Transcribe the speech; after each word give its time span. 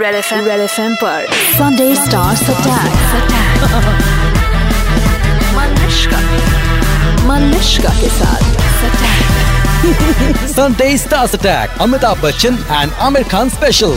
Red 0.00 0.14
F 0.14 0.34
red 0.34 0.60
F 0.60 0.80
पर 1.02 1.26
Sunday 1.58 1.90
Stars 2.02 2.42
Attack. 2.52 2.92
Manushka 5.56 6.20
Manushka 7.28 7.94
के 8.00 8.08
साथ 8.18 8.50
Sunday 10.54 10.90
Stars 11.04 11.34
Attack. 11.34 11.70
Amitabh 11.86 12.20
Bachchan 12.26 12.58
and 12.80 12.92
Amir 13.08 13.24
Khan 13.24 13.50
special. 13.50 13.96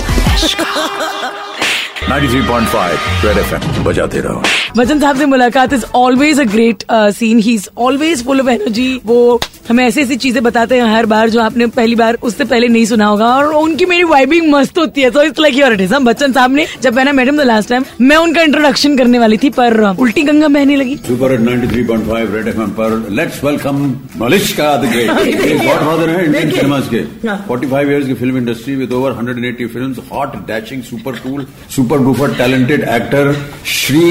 93.5 2.10 3.26
red 3.26 3.37
FM 3.37 3.83
बजाते 3.83 4.19
रहो। 4.22 4.42
बच्चन 4.78 4.99
साहब 4.99 5.17
से 5.17 5.26
मुलाकात 5.26 5.74
is 5.74 5.85
always 5.96 6.40
a 6.40 6.44
great 6.51 6.83
scene 6.92 7.40
he 7.40 7.54
is 7.54 7.67
always 7.78 8.24
full 8.26 8.42
of 8.42 8.49
energy 8.49 9.01
वो 9.05 9.40
हमें 9.69 9.83
ऐसी 9.85 10.01
ऐसी 10.01 10.15
चीज़ें 10.15 10.41
बताते 10.44 10.78
हैं 10.78 10.86
हर 10.96 11.05
बार 11.05 11.29
जो 11.29 11.40
आपने 11.41 11.68
पहली 11.78 11.96
बार 11.96 12.18
उससे 12.23 12.46
पहले 12.46 12.68
नहीं 12.68 12.86
सुना 12.86 13.05
होगा। 13.05 13.26
और 13.28 13.46
उनकी 13.54 13.86
मेरी 13.86 14.04
वाइबिंग 14.04 14.49
मस्त 14.51 14.78
होती 14.78 15.01
है। 15.01 15.10
So 15.12 15.22
it's 15.23 15.40
like 15.40 15.55
your 15.58 15.73
it 15.73 15.81
is 15.81 15.94
Bachchan 15.96 16.31
साहब 16.31 16.52
ने 16.52 16.66
जब 16.81 16.95
मैंने 16.95 17.12
मैडम 17.12 17.38
द 17.38 17.41
लास्ट 17.41 17.70
टाइम 17.70 17.86
मैं 18.02 18.17
उनका 18.17 18.42
इंट्रोडक्शन 18.42 18.98
करने 18.98 19.20
वाली 19.20 19.38
थी 19.44 19.50
पर 19.50 19.81
uh, 19.84 20.00
उल्टी 20.00 20.23
गंगा 20.23 20.48
बहने 20.48 20.76
लगी। 20.76 20.95
सुपर 21.08 21.31
हिट 21.31 21.42
93.5 21.42 22.34
रेड 22.36 22.48
एफएम 22.48 22.70
पर 22.80 23.08
let's 23.12 23.44
welcome 23.44 23.81
Malishka 24.17 24.76
the 24.78 24.92
great 24.92 25.09
godfather 25.09 26.09
है 26.09 26.26
इंडियन 26.26 26.52
सिनेमास 26.52 26.90
के 26.94 27.03
45 27.50 27.90
इयर्स 27.90 28.08
की 28.08 28.14
film 28.14 28.38
industry 28.38 28.76
with 28.76 28.94
over 28.94 29.17
180 29.26 29.67
films 29.73 29.98
hot 30.12 30.36
dashing 30.48 30.84
super 30.84 31.20
cool 31.26 31.45
super 31.76 31.95
duper 32.04 32.34
talented 32.38 32.81
actor 32.90 33.34
Shri 33.66 34.02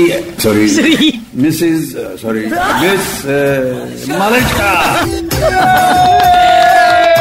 sorry. 0.42 1.12
Mrs 1.42 1.92
sorry 2.22 2.44
Miss 2.82 3.04
Malishka 4.20 4.70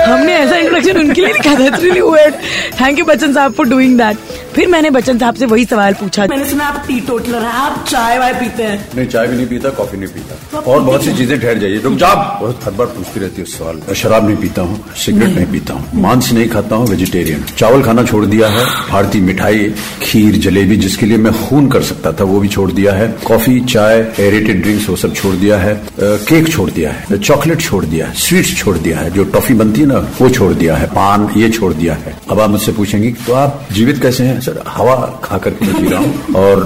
हमने 0.05 0.33
ऐसा 0.35 0.57
introduction 0.57 0.97
उनके 0.99 1.21
लिए 1.21 1.33
लिखा 1.33 1.53
था 1.55 1.75
really 1.77 2.01
wait 2.01 2.33
thank 2.81 2.99
you 2.99 3.05
Bachchan 3.05 3.33
साहब 3.33 3.53
फॉर 3.53 3.67
डूइंग 3.69 3.97
दैट 3.97 4.17
फिर 4.55 4.67
मैंने 4.69 4.89
बच्चन 4.91 5.17
साहब 5.17 5.35
से 5.35 5.45
वही 5.45 5.63
सवाल 5.65 5.93
पूछा। 5.99 6.25
मैंने 6.29 6.45
सुना 6.45 6.65
आप 6.65 6.83
टी 6.87 6.99
टोटलर 7.07 7.41
है 7.41 7.51
आप 7.59 7.85
चाय 7.89 8.17
वाय 8.19 8.33
पीते 8.33 8.63
हैं। 8.63 8.77
नहीं 8.95 9.07
चाय 9.07 9.27
भी 9.27 9.35
नहीं 9.35 9.45
पीता 9.47 9.69
कॉफ़ी 9.77 9.97
नहीं 9.97 10.09
पीता। 10.09 10.59
और 10.59 10.81
बहुत 10.81 11.03
सी 11.03 11.13
चीज़ें 11.13 11.39
ठहर 11.39 11.57
जाइए। 11.59 11.77
रुक 11.83 11.93
जा 11.97 12.13
बहुत 12.15 12.59
हर 12.65 12.71
बार 12.71 12.87
पूछती 12.87 13.19
रहती 13.19 13.41
है 13.41 13.45
सवाल 13.47 13.75
मैं 13.87 13.93
शराब 14.01 14.27
नहीं 14.27 14.37
पीता 14.37 14.61
हूँ 14.61 14.83
सिगरेट 15.05 15.35
नहीं। 15.35 15.45
पीता 15.51 15.73
हूँ 15.73 16.01
मांस 16.01 16.31
नहीं 16.33 16.47
खाता 16.49 16.75
हूँ 16.75 16.87
वेजिटेरियन 16.87 17.43
चावल 17.57 17.83
खाना 17.83 18.03
छोड़ 18.03 18.25
दिया 18.25 18.49
है 18.49 18.65
भारतीय 18.89 19.21
मिठाई 19.21 19.69
खीर 20.03 20.37
जलेबी 20.45 20.77
जिसके 20.77 21.05
लिए 21.05 21.17
मैं 21.17 21.33
खून 21.39 21.69
कर 21.69 21.81
सकता 21.83 22.11
था 22.13 22.23
वो 22.23 22.39
भी 22.39 22.47
छोड़ 22.47 22.71
दिया 22.71 22.93
है। 22.93 23.07
कॉफ़ी 23.25 23.59
चाय 23.73 23.97
एरेटेड 24.19 24.61
ड्रिंक्स 24.61 24.89
वो 24.89 24.95
सब 24.95 25.15
छोड़ 25.15 25.35
दिया 25.35 25.57
है। 25.57 25.73
केक 25.99 26.51
छोड़ 26.51 26.69
दिया 26.69 26.91
है 26.91 27.17
चॉकलेट 27.19 27.61
छोड़ 27.61 27.83
दिया 27.85 28.07
है 28.07 28.13
स्वीट्स 28.19 28.55
छोड़ 28.57 28.77
दिया 28.77 28.99
है 28.99 29.11
जो 29.11 29.23
टॉफी 29.33 29.53
बनती 29.55 29.81
है 29.81 29.87
ना 29.87 29.92
वो 29.99 30.29
छोड़ 30.29 30.53
दिया 30.53 30.75
है 30.75 30.87
पान 30.87 31.29
ये 31.37 31.49
छोड़ 31.49 31.73
दिया 31.73 31.93
है। 31.93 32.19
अब 32.29 32.39
आप 32.39 32.49
मुझसे 32.49 32.71
पूछेंगे 32.71 33.11
तो 33.11 33.33
आप 33.33 33.67
जीवित 33.71 34.01
कैसे 34.01 34.23
हैं? 34.23 34.41
सर 34.41 34.63
हवा 34.67 35.21
खा 35.23 35.37
कर 35.37 35.49
के 35.49 35.65
जी 35.65 35.87
रहा 35.87 35.99
हूँ 35.99 36.33
और 36.35 36.59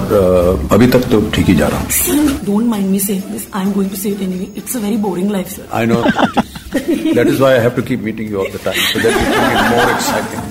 अभी 0.72 0.86
तक 0.86 0.98
तो 0.98 1.30
ठीक 1.34 1.46
ही 1.46 1.54
जा 1.54 1.68
रहा 1.68 1.78
हूँ। 1.78 1.88
डोंट 2.28 2.66
माइंड 2.66 2.86
मी 2.90 2.98
से 2.98 3.22
boring 4.96 5.30
life 5.30 5.60
is 7.28 7.38
why 7.38 7.58
more 9.70 9.90
exciting 9.90 10.42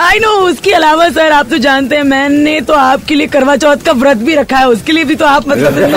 I 0.00 0.18
know 0.18 0.28
उसके 0.48 0.70
अलावा 0.72 1.08
सर 1.10 1.32
आप 1.32 1.48
तो 1.50 1.56
जानते 1.64 1.96
हैं 1.96 2.02
मैंने 2.02 2.60
तो 2.68 2.74
आपके 2.74 3.14
लिए 3.14 3.26
करवा 3.34 3.56
चौथ 3.64 3.82
का 3.86 3.92
व्रत 4.02 4.16
भी 4.28 4.34
रखा 4.34 4.58
है 4.58 4.68
उसके 4.68 4.92
लिए 4.92 5.04
भी 5.04 5.14
तो 5.14 5.24
आप 5.26 5.48
मतलब 5.48 5.94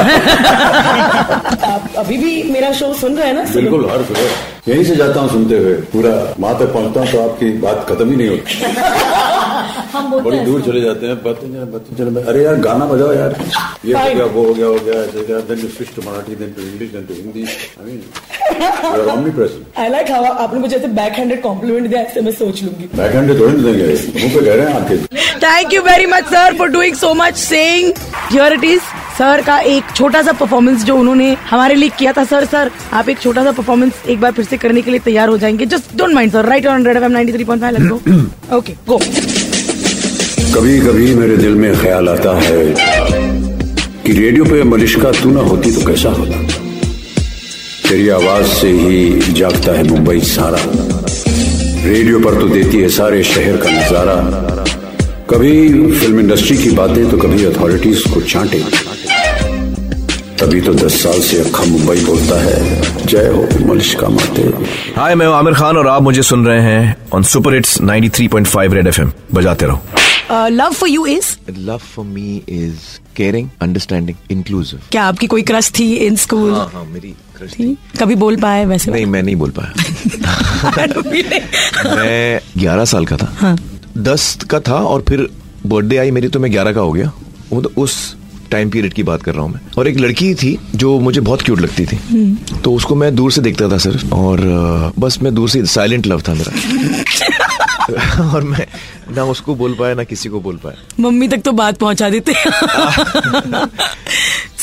आप 1.64 1.94
अभी 1.98 2.18
भी 2.18 2.32
मेरा 2.52 2.72
शो 2.80 2.94
सुन 2.94 3.16
रहे 3.18 3.28
हैं 3.28 3.34
ना? 3.34 3.44
बिल्कुल 3.54 3.90
हर 3.90 4.04
सुबह। 4.04 4.72
यहीं 4.72 4.84
से 4.84 4.96
जाता 4.96 5.20
हूँ 5.20 5.30
सुनते 5.30 5.58
हुए। 5.58 5.74
पूरा 5.94 6.12
वहाँ 6.40 6.58
तक 6.60 6.74
पहुँचता 6.74 7.00
हूँ 7.00 7.12
तो 7.12 7.22
आपकी 7.24 7.52
बात 7.60 7.86
खत्म 7.90 8.10
ही 8.10 8.16
नहीं 8.16 8.30
होती। 8.30 8.54
हम 9.94 10.10
बोलते 10.12 10.30
बड़ी 10.30 10.40
दूर 10.46 10.62
चले 10.62 10.82
जाते 10.82 11.08
हैं 11.08 11.16
बातें 11.24 11.48
चले 11.48 11.66
बातें 11.74 11.96
चले 11.98 12.22
अरे 12.32 12.44
यार 12.44 12.56
गाना 12.68 12.86
बजाओ 12.86 13.14
यार। 13.14 13.36
ये 13.86 13.94
हो 13.94 14.14
गया 14.16 14.26
वो 14.26 14.46
हो 14.46 14.54
गया 14.54 14.68
हो 14.68 14.80
गया 14.86 15.02
ऐसे 15.02 15.26
गया। 15.28 15.40
Then 15.50 15.68
switch 15.76 15.90
to 15.96 16.02
Marathi 16.02 16.36
then 16.36 16.54
to 16.58 16.62
English 16.62 16.90
then 16.92 17.06
to 17.06 17.14
Hindi 17.14 17.44
I 17.44 17.86
mean 17.86 18.02
you 18.84 19.02
are 19.02 19.18
omnipresent 19.38 19.80
I 19.80 19.90
like 19.90 20.12
how 20.12 20.24
आपने 20.46 20.60
मुझे 20.60 20.76
ऐसे 20.76 20.88
बैक 21.02 21.14
हैंडेड 21.20 21.42
कॉम्प्लीमेंट 21.42 21.88
दिया 21.88 22.02
ऐसे 22.02 22.22
मैं 22.22 22.32
सोच 22.42 22.64
लूँगी। 22.64 22.90
बैक 22.98 23.16
हैंड 23.16 23.40
थोड़ी 23.40 23.58
ना 23.58 23.64
देंगे। 23.64 23.86
मुँह 23.86 24.34
पे 24.34 24.46
कह 24.46 24.54
रहे 24.54 24.66
हैं 24.66 24.82
आपके 24.82 24.98
thank 25.46 25.74
you 25.74 25.82
very 25.84 26.06
much 26.16 26.26
sir 26.34 26.58
for 26.58 26.68
doing 26.78 26.96
so 26.96 27.14
much 27.24 27.38
saying 27.38 27.94
here 28.32 28.54
it 28.54 28.64
is 28.64 28.82
sir 29.18 29.42
का 29.46 29.58
एक 29.72 29.92
छोटा 29.96 30.22
सा 30.24 30.32
परफॉर्मेंस 30.34 30.84
जो 30.86 30.96
उन्होंने 30.98 31.32
हमारे 31.50 31.76
लिए 31.76 31.90
किया 31.98 32.14
था 32.14 32.24
सर 32.26 32.46
सर 32.54 32.72
आप 32.94 33.10
एक 33.10 33.20
छोटा 33.22 33.44
सा 33.44 33.52
परफॉर्मेंस 33.52 34.02
एक 34.10 34.22
बार 34.22 34.32
फिर 34.32 34.46
से 34.46 34.58
करने 34.58 34.82
के 34.82 34.92
लिए 34.92 35.00
तैयार 35.06 35.30
हो 35.30 35.38
जाएँगे। 35.38 35.66
Just 35.74 35.96
don't 35.98 36.14
mind 36.14 36.32
sir 36.32 36.46
right 36.46 36.68
on 36.68 36.86
red 36.86 36.98
F 36.98 37.04
M 37.04 37.12
ninety 37.12 37.34
three 37.34 37.44
point 37.44 37.64
five 37.64 38.58
okay 38.58 38.74
go 38.88 39.00
कभी 40.56 40.80
कभी 40.80 41.14
मेरे 41.16 41.36
दिल 41.38 41.56
में 41.56 41.74
ख्याल 41.76 42.10
आता 42.10 42.32
है 42.40 42.64
कि 44.04 44.12
रेडियो 44.14 44.44
पे 44.46 44.64
मलिश्का 44.64 45.12
तू 45.12 45.30
ना 45.32 45.42
होती 45.42 45.72
तो 45.72 45.86
कैसा 45.88 46.10
होता? 46.10 46.42
तेरी 47.88 48.10
आवाज़ 48.10 48.46
से 48.50 48.70
ही 48.72 49.34
जागता 49.34 49.72
है 49.72 49.84
मुंबई 49.84 50.20
सारा। 50.24 50.60
रेडियो 51.86 52.20
पर 52.20 52.40
तो 52.42 52.48
देती 52.50 52.78
है 52.78 52.90
सारे 52.90 53.24
शहर 53.24 53.58
का 53.58 53.72
नज़ारा। 53.72 54.16
कभी 55.30 55.54
फ़िल्म 55.92 56.20
इंडस्ट्री 56.20 56.58
की 56.58 56.70
बातें 56.72 57.10
तो 57.12 57.18
कभी 57.18 57.46
अथॉरिटीज 57.46 58.04
को 58.14 58.22
चांटे 58.24 58.60
तभी 60.40 60.62
तो 60.62 60.74
दस 60.76 61.02
साल 61.04 61.20
से 61.22 61.40
अखा 61.40 61.64
मुंबई 61.64 62.06
बोलता 62.06 62.42
है, 62.42 62.82
जय 63.06 63.28
हो 63.28 63.48
मलिश्का 63.66 64.10
माते। 64.10 64.42
हाय 64.98 65.16
मैं 65.16 65.28
आमिर 65.34 65.54
खान 65.54 65.78
और 65.78 65.88
आप 65.88 66.02
मुझे 66.02 66.24
सुन 66.24 66.46
रहे 66.46 66.62
हैं 66.62 66.96
on 67.14 67.24
super 67.34 67.54
hits 67.54 67.78
93.5 67.82 68.74
red 68.74 68.88
FM 68.88 69.12
बजाते 69.34 69.66
रहो। 69.66 69.82
Love 70.32 70.74
for 70.74 70.90
you 70.90 71.06
is 71.06 71.36
love 71.58 71.78
for 71.78 72.06
me 72.06 72.42
is 72.50 72.80
caring 73.16 73.50
understanding 73.62 74.18
inclusive 74.32 74.80
क्या 74.92 75.04
आपकी 75.04 75.28
कोई 75.28 75.42
क्रश 75.42 75.72
थी 75.80 75.94
इन 76.06 76.16
स्कूल 76.16 76.52
हाँ 76.52 76.70
हाँ 76.74 76.84
मेरी 76.86 77.14
क्रश 77.38 77.54
थी। 77.54 77.78
कभी 78.00 78.16
बोल 78.16 78.36
पाए 78.42 78.66
वैसे? 78.66 78.92
नहीं 78.92 79.06
मैं 79.06 79.24
नहीं 79.24 79.36
बोल 79.36 79.52
पाया। 79.60 79.74
मैं 81.96 82.40
ग्यारह 82.58 82.86
साल 82.86 83.06
का 83.06 83.18
था। 83.18 83.32
हाँ। 83.40 83.58
दस 83.98 84.38
का 84.50 84.60
था 84.60 84.76
और 84.76 85.04
फिर 85.10 85.28
बर्थडे 85.66 85.98
आई 85.98 86.12
मेरी 86.12 86.28
तो 86.28 86.40
मैं 86.40 86.52
ग्यारह 86.52 86.74
का 86.74 86.82
हो 86.82 86.92
गया। 86.92 87.12
वो 87.52 87.62
तो 87.62 87.72
उस 87.82 88.16
टाइम 88.52 88.70
पीरियड 88.70 88.94
की 88.94 89.04
बात 89.04 89.24
कर 89.24 89.34
रहा 89.34 89.44
हूँ 89.44 89.54
मैं। 89.54 89.60
और 89.78 89.88
एक 89.88 90.00
लड़की 90.00 90.36
थी 90.36 90.60
जो 90.76 91.00
मुझे 91.00 91.22
बहुत 91.22 91.42
क्यूट 91.42 91.62
लगती 91.62 91.86
थी। 91.86 91.98
तो 92.64 92.74
उसको 92.74 92.96
मैं 92.96 93.16
दूर 93.16 93.32
से 93.32 93.42
देखता 93.42 93.70
था 93.70 93.78
सर 93.78 94.10
और 94.14 94.40
बस 95.00 95.20
मैं 95.22 95.36
दूर 95.36 95.50
से 95.50 95.66
साइलेंट 95.66 96.08
लव 96.08 96.22
था 96.22 96.34
मेरा। 96.34 96.52
और 98.34 98.44
मैं 98.44 98.68
ना 99.16 99.24
उसको 99.24 99.56
बोल 99.56 99.74
पाया 99.74 99.94
ना 99.94 100.04
किसी 100.04 100.30
को 100.30 100.40
बोल 100.42 100.56
पाया। 100.56 100.76
मम्मी 101.00 101.28
तक 101.28 101.38
तो 101.38 101.52
बात 101.52 101.78
पहुँचा 101.78 102.10
देते 102.10 102.34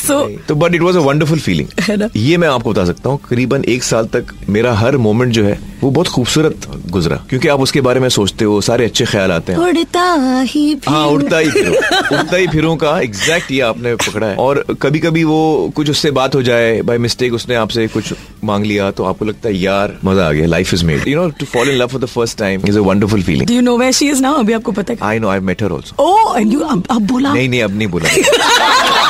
सो 0.07 0.19
तो 0.47 0.55
but 0.55 0.75
it 0.75 0.81
was 0.81 0.97
a 0.97 1.01
wonderful 1.01 1.37
है 1.37 1.43
फीलिंग 1.43 1.99
ना? 1.99 2.09
ये 2.15 2.37
मैं 2.37 2.47
आपको 2.47 2.71
बता 2.71 2.85
सकता 2.85 3.09
हूँ 3.09 3.19
करीबन 3.29 3.63
एक 3.69 3.83
साल 3.83 4.05
तक 4.13 4.33
मेरा 4.49 4.73
हर 4.75 4.97
मोमेंट 4.97 5.33
जो 5.33 5.43
है 5.43 5.59
वो 5.81 5.89
बहुत 5.91 6.07
खूबसूरत 6.07 6.67
गुजरा। 6.91 7.15
क्योंकि 7.29 7.47
आप 7.47 7.59
उसके 7.59 7.81
बारे 7.81 7.99
में 7.99 8.07
सोचते 8.09 8.45
हो 8.45 8.59
सारे 8.61 8.85
अच्छे 8.85 9.05
ख्याल 9.05 9.31
आते 9.31 9.53
हैं। 9.53 9.59
उड़ता 9.59 10.03
ही 10.47 10.63
हाँ 10.87 11.05
उड़ता 11.07 11.37
ही 11.37 11.49
फिरूं 11.51 11.75
उड़ता 12.17 12.37
ही 12.37 12.47
फिरूं 12.47 12.75
का 12.77 12.99
एग्जैक्ट 13.01 13.51
ये 13.51 13.59
आपने 13.61 13.95
पकड़ा 13.95 14.27
है। 14.27 14.35
और 14.35 14.63
कभी 14.81 14.99
कभी 14.99 15.23
वो 15.23 15.71
कुछ 15.75 15.89
उससे 15.89 16.11
बात 16.11 16.35
हो 16.35 16.41
जाए 16.43 16.81
बाय 16.81 16.97
मिस्टेक 16.97 17.33
उसने 17.33 17.55
आपसे 17.55 17.87
कुछ 17.87 18.13
मांग 18.43 18.65
लिया 18.65 18.89
तो 18.91 19.03
आपको 19.03 19.25
लगता 19.25 19.49
है 19.49 19.55
यार 19.57 19.97
मज़ा 20.05 20.27
आ 20.27 20.31
गया 20.31 20.47
life 20.47 20.73
is 20.73 20.85
made 20.85 21.07
you 21.07 21.15
know 21.21 21.29
to 21.39 21.45
follow 21.45 21.71
in 21.71 21.77
love 21.77 21.87
for 21.87 22.01
the 22.01 22.05
first 22.05 22.37
time 22.37 22.67
is 22.69 22.77
a 22.77 22.81
wonderful 22.81 23.23
feeling 23.23 23.47
do 23.47 23.53
you 23.53 23.61
know 23.61 23.77
where 23.77 23.91
she 23.91 24.09
is 24.09 24.21
now 24.21 24.39
अभी 24.39 24.53
आपको 24.53 24.71
पता 24.71 24.93
है। 24.93 24.99
I 25.03 25.19
know 25.19 25.29
I 25.29 25.39
met 25.39 25.63
her 25.63 25.71
also 25.71 26.03
oh 26.03 26.35
and 26.37 26.53
you 26.53 26.59
अब 26.59 27.01
बोला। 27.01 27.33
नहीं 27.33 27.49
नहीं 27.49 27.61
अब 27.63 27.77
नहीं 27.77 27.87
बोला। 27.87 28.09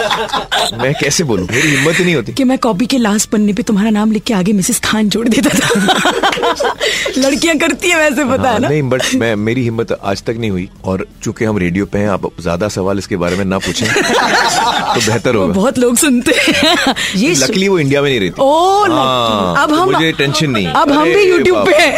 मैं 0.80 0.92
कैसे 1.00 1.24
बोलूँ? 1.24 1.46
मेरी 1.50 1.68
हिम्मत 1.68 1.98
ही 1.98 2.04
नहीं 2.04 2.14
होती। 2.14 2.32
कि 2.32 2.44
मैं 2.44 2.58
कॉपी 2.58 2.86
के 2.86 2.98
लास्ट 2.98 3.28
पन्ने 3.30 3.52
पे 3.52 3.62
तुम्हारा 3.62 3.90
नाम 3.90 4.12
लिख 4.12 4.22
के 4.26 4.34
आगे 4.34 4.52
मिसेस 4.52 4.78
खान 4.84 5.08
जोड़ 5.08 5.26
देता 5.28 5.50
था। 5.58 5.68
लड़कियाँ 7.18 7.56
करती 7.58 7.88
है 7.90 7.96
वैसे 7.96 8.24
पता 8.24 8.42
हाँ, 8.42 8.52
है 8.54 8.60
ना? 8.60 8.68
नहीं 8.68 8.82
बट 8.90 9.02
मैं 9.14 9.34
मेरी 9.36 9.62
हिम्मत 9.64 9.92
आज 9.92 10.22
तक 10.22 10.36
नहीं 10.38 10.50
हुई। 10.50 10.68
और 10.84 11.06
चूँकि 11.22 11.44
हम 11.44 11.58
रेडियो 11.58 11.86
पे 11.86 11.98
हैं 11.98 12.08
आप 12.10 12.28
ज़्यादा 12.40 12.68
सवाल 12.76 12.98
इसके 12.98 13.16
बारे 13.16 13.36
में 13.36 13.44
ना 13.44 13.58
पूछें 13.58 13.86
तो 13.94 15.00
बेहतर 15.06 15.34
होगा। 15.34 15.52
बहुत 15.54 15.78
लोग 15.78 15.96
सुनते 15.96 16.34
हैं। 16.46 16.94
ये 17.16 17.34
लकली 17.34 17.68
वो 17.68 17.78
इंडिया 17.78 18.02
में 18.02 18.08
नहीं 18.10 18.20
रहती। 18.20 18.42
ओ 18.42 18.84
हाँ, 18.92 19.62
अब 19.62 19.68
तो 19.70 19.74
हम 19.74 19.92
मुझे 19.92 20.12
टेंशन 20.18 20.50
नहीं। 20.50 20.66
अब 20.66 20.90
हम 20.92 21.12
भी 21.12 21.22
यूट्यूब 21.30 21.66
पे 21.66 21.76
हैं। 21.76 21.94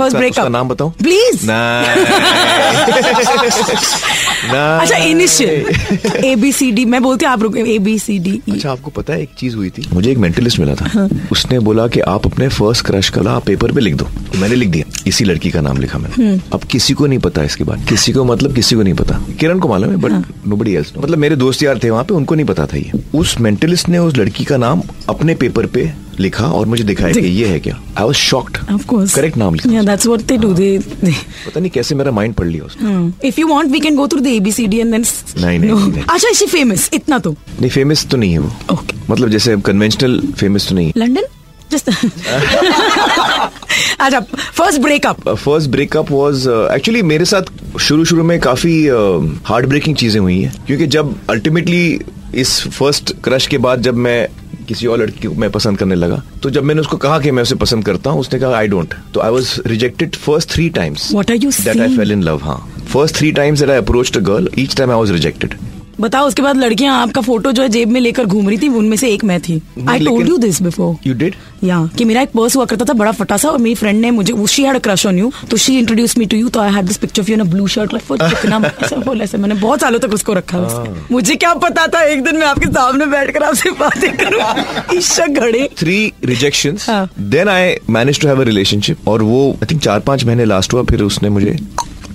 फ़र्स्ट 0.00 0.16
उसका- 0.16 0.32
ब्रेकअप 0.32 0.52
नाम 0.52 0.68
बताऊँ 0.68 0.92
प्लीज़ 0.92 1.50
अच्छा 4.80 4.96
initial 4.96 5.64
A 6.24 6.36
B 6.36 6.52
C 6.52 6.72
D 6.72 6.84
मैं 6.84 7.02
बोलती 7.02 7.24
हूँ 7.24 7.32
आप 7.32 7.42
रुको 7.42 7.56
ए 7.56 7.78
बी 7.78 7.98
सी 7.98 8.18
डी 8.18 8.42
अच्छा 8.52 8.72
आपको 8.72 8.90
पता 8.90 9.12
है 9.12 9.22
एक 9.22 9.28
चीज़ 9.38 9.56
हुई 9.56 9.70
थी। 9.70 9.88
मुझे 9.92 10.10
एक 10.12 10.18
मेंटलिस्ट 10.18 10.58
मिला 10.58 10.74
था। 10.74 10.90
हाँ। 10.94 11.08
उसने 11.32 11.58
बोला 11.58 11.86
कि 11.86 12.00
आप 12.00 12.26
अपने 12.26 12.48
फ़र्स्ट 12.48 12.86
क्रश 12.86 13.08
का 13.08 13.30
आप 13.30 13.44
पेपर 13.46 13.72
पे 13.72 13.80
लिख 13.80 13.94
दो। 13.94 14.04
तो 14.04 14.38
मैंने 14.38 14.54
लिख 14.54 14.68
दिया। 14.68 15.02
इसी 15.06 15.24
लड़की 15.24 15.50
का 15.50 15.60
नाम 15.60 15.76
लिखा 15.76 15.98
मैंने। 15.98 16.24
हम्म। 16.24 16.40
अब 16.52 16.60
किसी 16.60 16.94
को 16.94 17.06
नहीं 17.06 17.18
पता 17.18 17.42
इसके 17.42 17.64
बाद। 17.64 17.86
किसी 17.88 18.12
को 18.12 18.24
मतलब 18.24 18.54
किसी 18.54 18.76
को 18.76 18.82
नहीं 18.82 18.94
पता। 18.94 19.20
किरण 19.40 19.58
को 19.58 19.68
मालूम 19.68 19.90
है 19.90 19.96
बट। 19.96 20.12
नो 20.48 20.56
बडी 20.56 20.74
एल्स 20.74 20.92
मतलब 20.98 21.18
मेरे 21.18 21.36
दोस्त 21.36 21.62
यार 21.62 21.80
थे 21.84 21.90
वहाँ 21.90 22.04
पे 22.04 22.14
उनको 22.14 22.34
नहीं 22.34 22.46
पता 22.46 22.66
था 22.66 22.76
ये। 22.76 22.90
उस 23.14 23.40
मेंटलिस्ट 23.40 23.88
ने 23.88 23.98
उस 23.98 24.16
लड़की 24.16 24.44
का 24.44 24.56
नाम 24.56 24.82
अपने 25.08 25.34
पेपर 25.34 25.66
पे 25.66 25.92
लिखा 26.20 26.46
और 26.58 26.66
मुझे 26.66 26.84
दिखाया 26.84 27.12
कि 27.12 27.26
ये 27.26 27.46
है 27.48 27.58
क्या 27.60 27.74
I 27.98 28.04
was 28.04 28.16
shocked 28.16 28.58
Of 28.74 28.86
course. 28.92 29.14
Correct 29.14 29.36
नाम 29.36 29.54
लिखा 29.54 29.70
Yeah, 29.70 29.84
that's 29.90 30.06
what 30.12 30.26
they 30.30 30.38
do. 30.44 30.52
They, 30.60 30.70
they 31.04 31.14
पता 31.46 31.60
नहीं 31.60 31.70
कैसे 31.70 31.94
मेरा 31.94 32.10
माइंड 32.20 32.34
पढ़ 32.34 32.46
लिया 32.46 32.64
उसने 32.64 33.30
if 33.30 33.38
you 33.42 33.48
want, 33.52 33.74
we 33.76 33.80
can 33.88 33.98
go 34.02 34.06
through 34.12 34.24
the 34.28 34.36
ABCD 34.40 34.80
and 34.84 34.96
then. 34.96 35.04
s- 35.10 35.36
नहीं, 35.36 35.58
नहीं, 35.58 35.70
no. 35.70 35.78
नहीं, 35.78 35.92
नहीं। 35.92 36.04
अच्छा, 36.14 36.32
she 36.40 36.48
famous? 36.56 36.88
इतना 36.94 37.18
तो. 37.26 37.34
नहीं 37.60 37.70
फ़ेमस 37.70 38.06
तो 38.10 38.16
नहीं 38.16 38.32
है 38.32 38.38
वो 38.38 38.50
Okay. 38.76 38.96
मतलब 39.10 39.28
जैसे 39.36 39.56
कन्वेंशनल 39.66 40.20
फ़ेमस 40.40 40.68
तो 40.68 40.74
नहीं 40.74 40.92
London? 41.04 41.24
अच्छा, 44.00 44.20
first 44.58 44.80
breakup. 44.84 45.28
First 45.28 45.70
breakup 45.70 46.10
was 46.12 46.46
actually 46.74 47.02
मेरे 47.10 47.24
साथ 47.32 47.76
शुरू 47.80 48.04
शुरू 48.12 48.22
में 48.30 48.38
काफ़ी 48.46 48.72
हार्ट 49.48 49.66
ब्रेकिंग 49.68 49.96
चीज़ें 49.96 50.20
हुई 50.20 50.40
हैं 50.40 50.52
क्योंकि 50.66 50.86
जब 50.96 51.14
अल्टीमेटली 51.30 51.82
इस 52.42 52.60
फ़र्स्ट 52.68 53.12
क्रश 53.24 53.46
के 53.52 53.58
बाद 53.66 53.82
जब 53.82 53.94
मैं 54.06 54.18
किसी 54.70 54.86
और 54.86 54.98
लड़की 54.98 55.28
को 55.28 55.34
मैं 55.34 55.50
पसंद 55.50 55.78
करने 55.78 55.94
लगा। 55.94 56.22
तो 56.42 56.50
जब 56.50 56.64
मैंने 56.64 56.80
उसको 56.80 56.96
कहा 56.96 57.18
कि 57.20 57.30
मैं 57.30 57.42
उसे 57.42 57.54
पसंद 57.56 57.84
करता 57.84 58.10
हूँ 58.10 58.20
उसने 58.20 58.40
कहा 58.40 58.56
आई 58.56 58.68
डोंट 58.68 58.94
तो 59.14 59.20
I 59.20 59.30
was 59.30 59.50
rejected 59.66 60.16
first 60.18 60.50
three 60.50 60.68
times 60.78 61.10
that 61.12 61.80
I 61.80 61.96
fell 61.96 62.12
in 62.12 62.22
love 62.22 62.40
हाँ। 62.42 62.58
First 62.92 63.16
three 63.16 63.32
times 63.32 63.60
that 63.60 63.70
I 63.70 63.78
approach 63.78 64.16
a 64.16 64.20
girl 64.30 64.50
each 64.58 64.76
time 64.76 64.90
I 64.90 64.96
was 64.96 65.12
rejected 65.12 65.54
बताओ 66.00 66.26
उसके 66.26 66.42
बाद 66.42 66.56
लड़कियाँ 66.56 66.96
आपका 67.02 67.20
फ़ोटो 67.20 67.52
जो 67.52 67.62
है 67.62 67.68
जेब 67.68 67.88
में 67.88 68.00
लेकर 68.00 68.24
घूम 68.24 68.48
रही 68.48 68.58
थी 68.58 68.68
उनमें 68.68 68.96
से 68.96 69.10
एक 69.10 69.24
मैं 69.24 69.40
थी। 69.40 69.60
I 69.88 70.04
told 70.04 70.28
you 70.28 70.36
this 70.36 70.62
before 70.62 70.96
you 71.06 71.14
did 71.14 71.34
या 71.64 71.78
कि 71.98 72.04
मेरा 72.04 72.22
एक 72.22 72.28
पर्स 72.28 72.56
हुआ 72.56 72.64
करता 72.64 72.84
था 72.84 72.92
बड़ा 72.92 73.12
फटा 73.12 73.36
सा 73.36 73.48
और 73.48 73.58
मेरी 73.58 73.74
फ्रेंड 73.74 74.00
ने 74.00 74.10
मुझे 74.10 74.34
she 74.46 74.62
had 74.62 74.78
crush 74.78 75.06
on 75.06 75.18
you 75.18 75.32
तो 75.50 75.56
she 75.56 75.78
introduce 75.78 76.18
me 76.18 76.26
to 76.26 76.36
you 76.36 76.48
तो 76.48 76.60
I 76.60 76.72
had 76.72 76.86
this 76.86 76.96
picture 76.96 77.22
of 77.22 77.30
you 77.30 77.36
in 77.36 77.50
blue 77.50 77.66
shirt 77.66 77.92
like 77.92 78.04
for 78.04 78.18
चिकना 78.18 78.58
बोला 78.58 79.24
ऐसे 79.24 79.38
मैंने 79.38 79.54
बहुत 79.54 79.80
सालों 79.80 79.98
तक 79.98 80.12
उसको 80.14 80.32
रखा 80.32 80.58
हाँ। 80.58 81.06
मुझे 81.12 81.36
क्या 81.36 81.52
पता 81.54 81.86
था 81.86 82.02
एक 82.02 82.22
दिन 82.24 82.36
मैं 82.36 82.46
आपके 82.46 82.66
सामने 82.66 83.06
बैठकर 83.06 83.42
आपसे 83.42 83.70
बातें 83.70 84.10
करूँ। 84.16 84.96
Isha 84.98 85.26
Ghade. 85.26 85.68
Three 85.78 86.12
rejections. 86.24 86.86
Then 87.30 87.48
I 87.48 87.74
manage 87.90 88.20
to 88.20 88.28
have 88.28 88.40
a 88.40 88.44
relationship 88.44 89.08
और 89.08 89.22
वो 89.22 89.50
आई 89.52 89.66
थिंक 89.70 89.82
चार 89.82 90.00
पाँच 90.00 90.24
महीने 90.24 90.44
लास्ट 90.44 90.74
हुआ 90.74 90.82
फिर 90.82 91.02
उसने 91.02 91.28
मुझे 91.28 91.56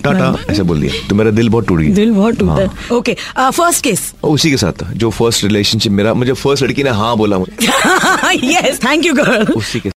टाटा 0.06 0.52
ऐसे 0.52 0.62
बोल 0.62 0.80
दिया। 0.80 1.08
तो 1.08 1.14
मेरा 1.14 1.30
दिल 1.30 1.48
बहुत 1.48 1.66
टूट 1.68 1.80
गया। 1.80 1.94
दिल 1.94 2.10
बहुत 2.12 2.38
टूटा। 2.38 2.94
ओके 2.96 3.16
फ़र्स्ट 3.38 3.84
केस 3.84 4.12
उसी 4.24 4.50
के 4.50 4.56
साथ 4.56 4.84
जो 4.94 5.10
फ़र्स्ट 5.10 5.44
रिलेशनशिप 5.44 5.92
मेरा 5.92 6.14
मुझे 6.14 6.32
फ़र्स्ट 6.34 6.64
लड़की 6.64 6.82
ने 6.82 6.90
हाँ 6.92 7.16
बोला 7.16 7.38
मुझे। 7.38 7.66
यस 8.46 8.80
थैंक 8.84 9.06
यू 9.06 9.14
गर्ल 9.14 9.52
उसी 9.52 9.80
के 9.80 9.90